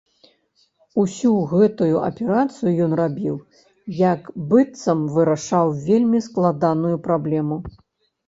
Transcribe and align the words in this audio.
Усю 1.01 1.31
гэту 1.51 1.89
аперацыю 2.07 2.71
ён 2.85 2.91
рабіў, 3.01 3.35
як 3.99 4.21
быццам 4.53 5.03
вырашаў 5.17 5.67
вельмі 5.87 6.19
складаную 6.31 6.95
праблему. 7.09 7.55